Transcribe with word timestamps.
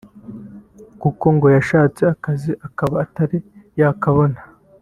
kuko 1.01 1.25
ngo 1.35 1.47
yashatse 1.55 2.01
akazi 2.13 2.51
akaba 2.67 2.95
atari 3.05 3.37
yakabona 3.79 4.39